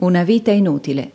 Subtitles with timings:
[0.00, 1.10] Una vita inutile.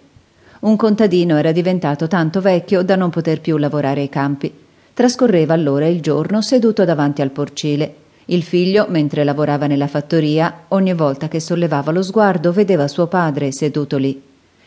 [0.60, 4.54] Un contadino era diventato tanto vecchio da non poter più lavorare ai campi.
[4.94, 7.96] Trascorreva allora il giorno seduto davanti al porcile.
[8.26, 13.52] Il figlio, mentre lavorava nella fattoria, ogni volta che sollevava lo sguardo vedeva suo padre
[13.52, 14.22] seduto lì.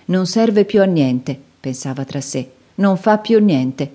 [0.06, 3.88] Non serve più a niente, pensava tra sé, non fa più niente.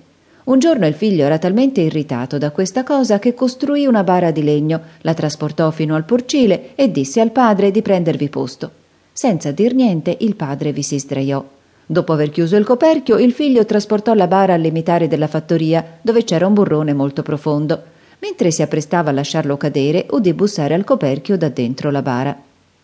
[0.45, 4.41] Un giorno il figlio era talmente irritato da questa cosa che costruì una bara di
[4.41, 8.71] legno, la trasportò fino al porcile e disse al padre di prendervi posto.
[9.13, 11.43] Senza dir niente, il padre vi si sdraiò.
[11.85, 16.23] Dopo aver chiuso il coperchio, il figlio trasportò la bara al limitare della fattoria, dove
[16.23, 17.83] c'era un burrone molto profondo.
[18.19, 22.35] Mentre si apprestava a lasciarlo cadere, udì bussare al coperchio da dentro la bara.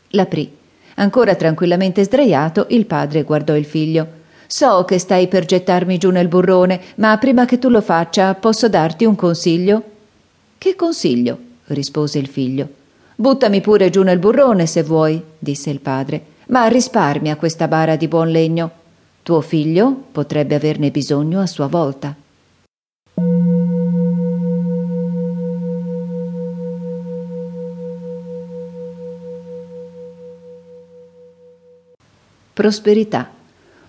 [0.10, 0.56] L'aprì.
[0.96, 4.18] Ancora tranquillamente sdraiato, il padre guardò il figlio.
[4.46, 8.70] So che stai per gettarmi giù nel burrone, ma prima che tu lo faccia, posso
[8.70, 9.84] darti un consiglio?
[10.58, 11.38] Che consiglio?
[11.68, 12.79] rispose il figlio.
[13.20, 18.08] Buttami pure giù nel burrone se vuoi, disse il padre, ma risparmia questa bara di
[18.08, 18.72] buon legno.
[19.24, 22.16] Tuo figlio potrebbe averne bisogno a sua volta.
[32.54, 33.30] Prosperità.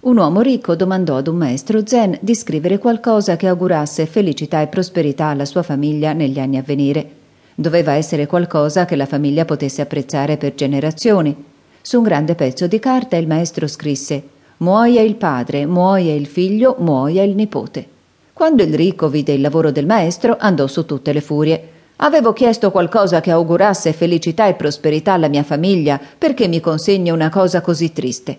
[0.01, 4.67] Un uomo ricco domandò ad un maestro zen di scrivere qualcosa che augurasse felicità e
[4.67, 7.19] prosperità alla sua famiglia negli anni a venire.
[7.61, 11.37] Doveva essere qualcosa che la famiglia potesse apprezzare per generazioni.
[11.83, 14.23] Su un grande pezzo di carta il maestro scrisse
[14.57, 17.87] Muoia il padre, muoia il figlio, muoia il nipote.
[18.33, 21.69] Quando il ricco vide il lavoro del maestro, andò su tutte le furie.
[21.97, 27.29] Avevo chiesto qualcosa che augurasse felicità e prosperità alla mia famiglia, perché mi consegna una
[27.29, 28.39] cosa così triste?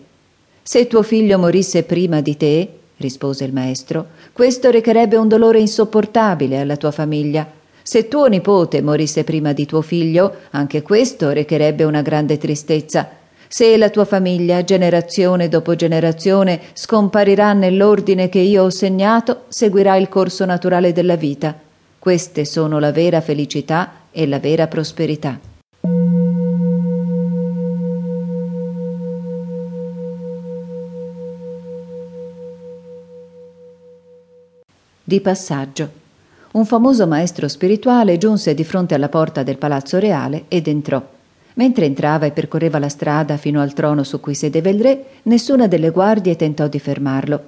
[0.64, 6.60] Se tuo figlio morisse prima di te, rispose il maestro, questo recherebbe un dolore insopportabile
[6.60, 7.60] alla tua famiglia.
[7.92, 13.10] Se tuo nipote morisse prima di tuo figlio, anche questo recherebbe una grande tristezza.
[13.50, 20.08] Se la tua famiglia, generazione dopo generazione, scomparirà nell'ordine che io ho segnato, seguirà il
[20.08, 21.54] corso naturale della vita.
[22.00, 25.38] Queste sono la vera felicità e la vera prosperità.
[35.04, 36.01] Di passaggio.
[36.54, 41.02] Un famoso maestro spirituale giunse di fronte alla porta del palazzo reale ed entrò.
[41.54, 45.68] Mentre entrava e percorreva la strada fino al trono su cui sedeva il re, nessuna
[45.68, 47.42] delle guardie tentò di fermarlo.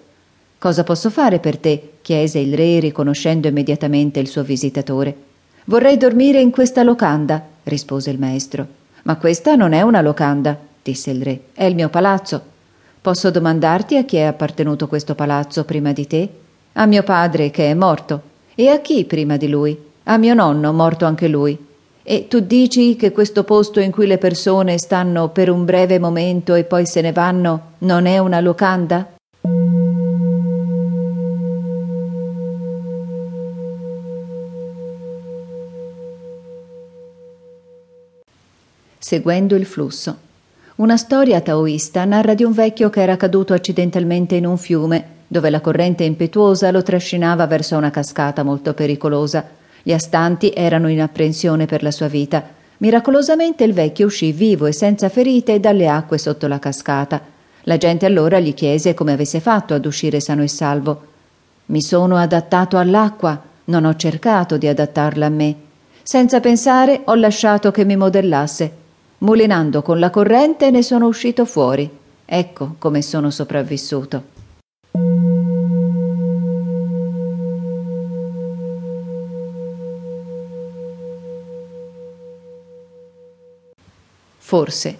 [0.58, 1.96] Cosa posso fare per te?
[2.02, 5.14] chiese il re, riconoscendo immediatamente il suo visitatore.
[5.66, 8.66] Vorrei dormire in questa locanda, rispose il maestro.
[9.04, 12.42] Ma questa non è una locanda, disse il re, è il mio palazzo.
[13.02, 16.30] Posso domandarti a chi è appartenuto questo palazzo prima di te?
[16.74, 18.32] A mio padre, che è morto.
[18.56, 19.76] E a chi prima di lui?
[20.04, 21.58] A mio nonno, morto anche lui.
[22.04, 26.54] E tu dici che questo posto in cui le persone stanno per un breve momento
[26.54, 29.16] e poi se ne vanno non è una locanda?
[39.00, 40.18] Seguendo il flusso.
[40.76, 45.50] Una storia taoista narra di un vecchio che era caduto accidentalmente in un fiume dove
[45.50, 49.44] la corrente impetuosa lo trascinava verso una cascata molto pericolosa.
[49.82, 52.44] Gli astanti erano in apprensione per la sua vita.
[52.78, 57.20] Miracolosamente il vecchio uscì vivo e senza ferite dalle acque sotto la cascata.
[57.62, 61.02] La gente allora gli chiese come avesse fatto ad uscire sano e salvo.
[61.68, 65.56] Mi sono adattato all'acqua, non ho cercato di adattarla a me.
[66.04, 68.72] Senza pensare ho lasciato che mi modellasse.
[69.18, 71.90] Mulinando con la corrente ne sono uscito fuori.
[72.24, 74.33] Ecco come sono sopravvissuto.
[84.38, 84.98] Forse.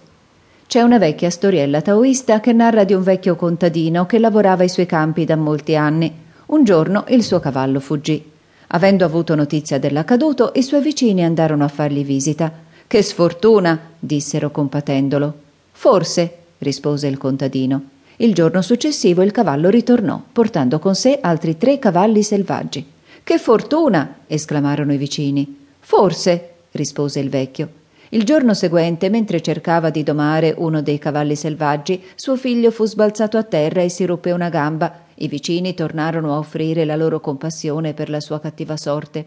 [0.66, 4.86] C'è una vecchia storiella taoista che narra di un vecchio contadino che lavorava ai suoi
[4.86, 6.12] campi da molti anni.
[6.46, 8.32] Un giorno il suo cavallo fuggì.
[8.68, 12.50] Avendo avuto notizia dell'accaduto, i suoi vicini andarono a fargli visita.
[12.84, 15.34] Che sfortuna, dissero compatendolo.
[15.70, 17.93] Forse, rispose il contadino.
[18.16, 22.86] Il giorno successivo il cavallo ritornò, portando con sé altri tre cavalli selvaggi.
[23.24, 24.18] Che fortuna!
[24.28, 25.66] esclamarono i vicini.
[25.80, 27.82] Forse, rispose il vecchio.
[28.10, 33.36] Il giorno seguente, mentre cercava di domare uno dei cavalli selvaggi, suo figlio fu sbalzato
[33.36, 35.00] a terra e si ruppe una gamba.
[35.14, 39.26] I vicini tornarono a offrire la loro compassione per la sua cattiva sorte.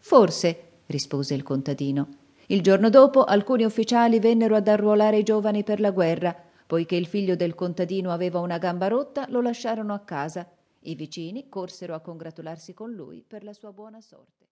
[0.00, 2.08] Forse, rispose il contadino.
[2.46, 6.34] Il giorno dopo alcuni ufficiali vennero ad arruolare i giovani per la guerra.
[6.66, 10.50] Poiché il figlio del contadino aveva una gamba rotta, lo lasciarono a casa.
[10.80, 14.46] I vicini corsero a congratularsi con lui per la sua buona sorte.